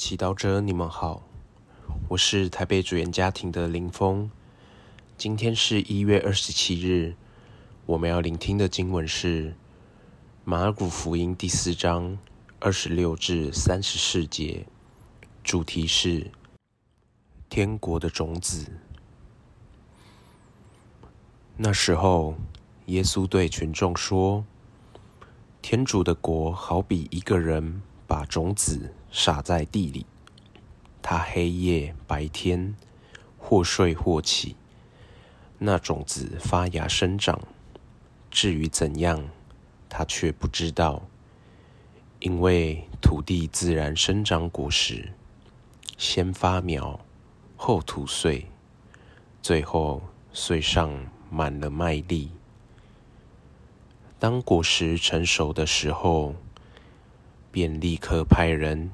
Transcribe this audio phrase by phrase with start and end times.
[0.00, 1.22] 祈祷者，你们好，
[2.08, 4.30] 我是台北主演家庭的林峰。
[5.18, 7.14] 今天是一月二十七日，
[7.84, 9.54] 我们要聆听的经文是
[10.42, 12.16] 马尔谷福音第四章
[12.60, 14.64] 二十六至三十四节，
[15.44, 16.30] 主题是
[17.50, 18.72] 天国的种子。
[21.58, 22.36] 那时候，
[22.86, 24.46] 耶稣对群众说
[25.60, 30.06] ：“天主的国好比一个人把种子。”撒在地里，
[31.02, 32.74] 它黑夜白天，
[33.38, 34.56] 或睡或起，
[35.58, 37.40] 那种子发芽生长。
[38.30, 39.28] 至于怎样，
[39.88, 41.02] 他却不知道，
[42.20, 45.12] 因为土地自然生长果实，
[45.98, 47.00] 先发苗，
[47.56, 48.46] 后吐穗，
[49.42, 50.00] 最后
[50.32, 52.30] 穗上满了麦粒。
[54.20, 56.36] 当果实成熟的时候，
[57.52, 58.90] 便立刻派人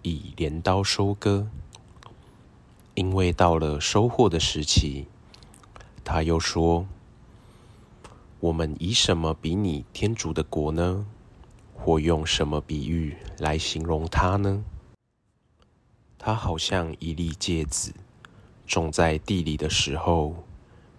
[0.00, 1.46] 以镰刀收割，
[2.94, 5.06] 因为到了收获的时期。
[6.02, 6.86] 他又说
[8.40, 11.04] ：“我们以什么比拟天主的国呢？
[11.74, 14.64] 或用什么比喻来形容它呢？
[16.18, 17.92] 它好像一粒芥子，
[18.66, 20.34] 种在地里的时候，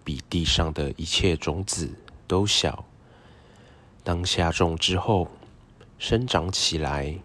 [0.04, 1.90] 比地上的一切种子
[2.28, 2.84] 都小。
[4.04, 5.26] 当下种之后。”
[6.02, 7.16] 生长起来，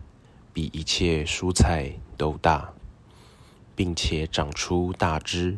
[0.53, 2.72] 比一切蔬菜都大，
[3.75, 5.58] 并且长出大枝，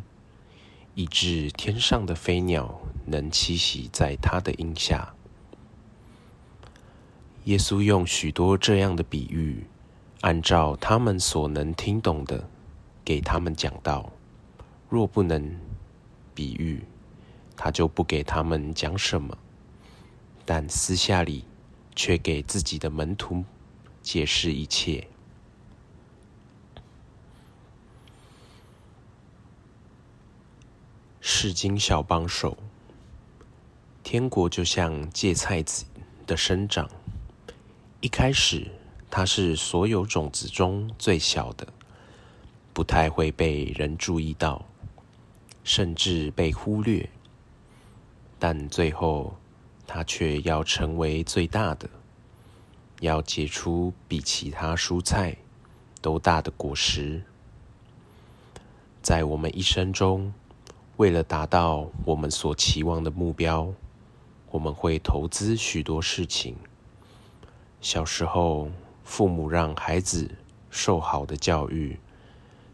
[0.94, 5.12] 以致天上的飞鸟能栖息在它的荫下。
[7.44, 9.66] 耶稣用许多这样的比喻，
[10.22, 12.48] 按照他们所能听懂的，
[13.04, 14.10] 给他们讲道。
[14.88, 15.60] 若不能
[16.34, 16.82] 比喻，
[17.54, 19.36] 他就不给他们讲什么。
[20.46, 21.44] 但私下里。
[22.02, 23.44] 却给自己的门徒
[24.00, 25.06] 解释一切。
[31.20, 32.56] 世经小帮手，
[34.02, 35.84] 天国就像芥菜子
[36.26, 36.88] 的生长，
[38.00, 38.66] 一开始
[39.10, 41.70] 它是所有种子中最小的，
[42.72, 44.64] 不太会被人注意到，
[45.64, 47.06] 甚至被忽略，
[48.38, 49.36] 但最后。
[49.92, 51.90] 它却要成为最大的，
[53.00, 55.36] 要结出比其他蔬菜
[56.00, 57.24] 都大的果实。
[59.02, 60.32] 在我们一生中，
[60.96, 63.72] 为了达到我们所期望的目标，
[64.52, 66.54] 我们会投资许多事情。
[67.80, 68.70] 小时候，
[69.02, 70.30] 父母让孩子
[70.70, 71.98] 受好的教育，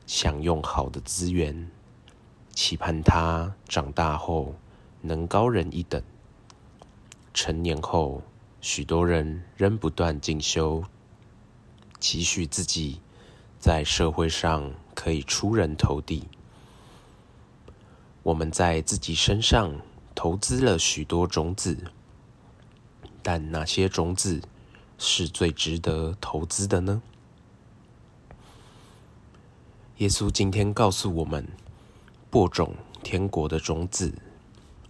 [0.06, 1.70] 享用好的资源，
[2.52, 4.54] 期盼他长大后
[5.00, 6.02] 能高人一等。
[7.36, 8.22] 成年后，
[8.62, 10.82] 许多人仍不断进修，
[12.00, 12.98] 期许自己
[13.60, 16.26] 在社会上可以出人头地。
[18.22, 19.70] 我们在自己身上
[20.14, 21.76] 投资了许多种子，
[23.22, 24.40] 但哪些种子
[24.96, 27.02] 是最值得投资的呢？
[29.98, 31.46] 耶稣今天告诉我们，
[32.30, 34.14] 播种天国的种子。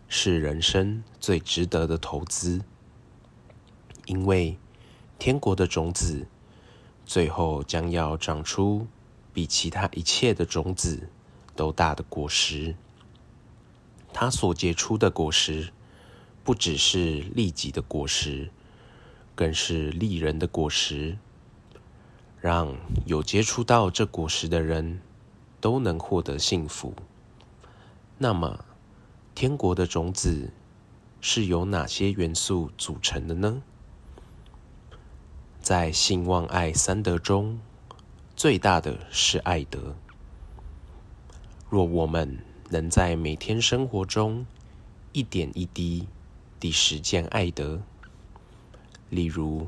[0.08, 2.62] 是人生最值得的投资，
[4.06, 4.56] 因为
[5.18, 6.26] 天国的种子
[7.04, 8.86] 最后将要长出
[9.32, 11.08] 比其他一切的种子
[11.54, 12.74] 都大的果实。
[14.12, 15.72] 它所结出的果实，
[16.44, 18.50] 不只是利己的果实，
[19.34, 21.18] 更是利人的果实，
[22.40, 25.00] 让有接触到这果实的人
[25.60, 26.94] 都能获得幸福。
[28.18, 28.64] 那么，
[29.36, 30.48] 天国的种子
[31.20, 33.60] 是由哪些元素组成的呢？
[35.60, 37.60] 在信望爱三德中，
[38.34, 39.94] 最大的是爱德。
[41.68, 42.38] 若我们
[42.70, 44.46] 能在每天生活中
[45.12, 46.08] 一点一滴
[46.58, 47.82] 地实践爱德，
[49.10, 49.66] 例如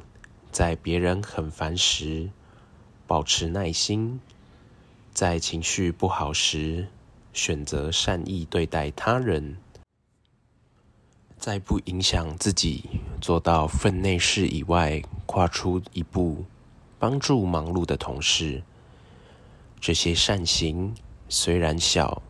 [0.51, 2.31] 在别人很烦时
[3.07, 4.19] 保持耐心，
[5.13, 6.89] 在情绪不好时，
[7.39, 9.59] 选择善意对待他人，
[11.39, 12.83] 在不影响自己
[13.21, 16.45] 做到分内事以外，跨出一步
[16.99, 18.65] 帮助忙碌的同事。
[19.81, 20.93] 这些善行
[21.29, 22.21] 虽然小，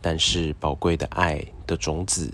[0.00, 2.32] 但是宝贵的爱的种子。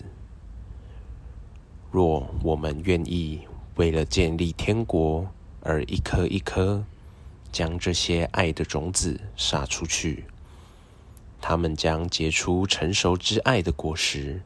[1.90, 3.40] 若我们愿意
[3.74, 5.26] 为了建立天国
[5.60, 6.84] 而一颗一颗
[7.50, 10.24] 将这些爱的种子撒出去。
[11.40, 14.42] 他们将结出成熟之爱的果实，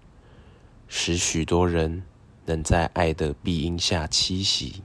[0.89, 2.03] 使许多人
[2.47, 4.83] 能在爱的庇荫下栖息。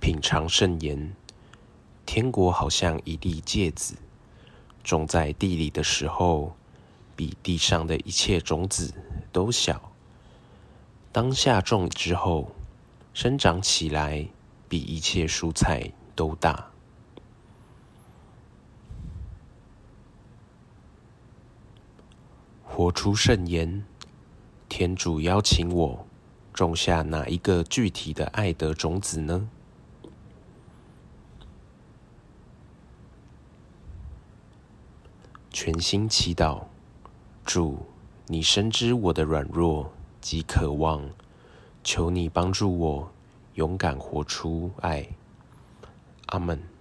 [0.00, 1.14] 品尝圣言。
[2.04, 3.96] 天国好像一粒芥子，
[4.84, 6.54] 种在地里的时候，
[7.16, 8.94] 比地上的一切种子
[9.32, 9.74] 都小；
[11.10, 12.54] 当下种之后，
[13.12, 14.28] 生长起来，
[14.68, 16.70] 比一切蔬菜都大。
[22.62, 23.84] 活出圣言，
[24.68, 26.06] 天主邀请我
[26.52, 29.48] 种下哪一个具体的爱的种子呢？
[35.50, 36.64] 全心祈祷，
[37.46, 37.86] 主，
[38.26, 39.90] 你深知我的软弱
[40.20, 41.08] 及渴望，
[41.82, 43.10] 求你帮助我
[43.56, 45.06] 勇敢活出爱。
[46.26, 46.75] 阿门。